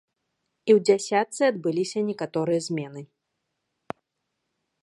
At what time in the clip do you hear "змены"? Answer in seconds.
2.71-3.07